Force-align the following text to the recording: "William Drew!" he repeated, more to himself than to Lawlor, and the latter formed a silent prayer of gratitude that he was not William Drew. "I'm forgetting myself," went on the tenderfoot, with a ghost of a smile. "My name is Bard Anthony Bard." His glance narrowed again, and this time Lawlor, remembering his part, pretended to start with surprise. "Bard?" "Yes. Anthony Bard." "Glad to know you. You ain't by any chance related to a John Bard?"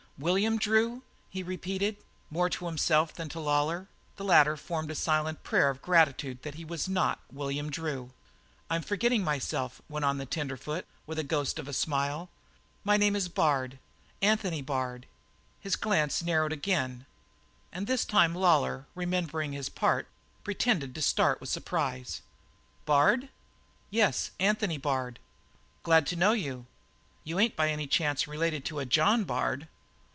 "William 0.19 0.59
Drew!" 0.59 1.01
he 1.31 1.41
repeated, 1.41 1.97
more 2.29 2.47
to 2.47 2.67
himself 2.67 3.11
than 3.11 3.27
to 3.29 3.39
Lawlor, 3.39 3.75
and 3.79 3.87
the 4.17 4.23
latter 4.23 4.55
formed 4.55 4.91
a 4.91 4.93
silent 4.93 5.41
prayer 5.41 5.71
of 5.71 5.81
gratitude 5.81 6.43
that 6.43 6.53
he 6.53 6.63
was 6.63 6.87
not 6.87 7.19
William 7.31 7.71
Drew. 7.71 8.11
"I'm 8.69 8.83
forgetting 8.83 9.23
myself," 9.23 9.81
went 9.89 10.05
on 10.05 10.19
the 10.19 10.27
tenderfoot, 10.27 10.85
with 11.07 11.17
a 11.17 11.23
ghost 11.23 11.57
of 11.57 11.67
a 11.67 11.73
smile. 11.73 12.29
"My 12.83 12.97
name 12.97 13.15
is 13.15 13.29
Bard 13.29 13.79
Anthony 14.21 14.61
Bard." 14.61 15.07
His 15.59 15.75
glance 15.75 16.21
narrowed 16.21 16.53
again, 16.53 17.07
and 17.73 17.87
this 17.87 18.05
time 18.05 18.35
Lawlor, 18.35 18.85
remembering 18.93 19.53
his 19.53 19.69
part, 19.69 20.07
pretended 20.43 20.93
to 20.93 21.01
start 21.01 21.39
with 21.41 21.49
surprise. 21.49 22.21
"Bard?" 22.85 23.29
"Yes. 23.89 24.29
Anthony 24.39 24.77
Bard." 24.77 25.17
"Glad 25.81 26.05
to 26.05 26.15
know 26.15 26.33
you. 26.33 26.67
You 27.23 27.39
ain't 27.39 27.55
by 27.55 27.71
any 27.71 27.87
chance 27.87 28.27
related 28.27 28.63
to 28.65 28.77
a 28.77 28.85
John 28.85 29.23
Bard?" 29.23 29.67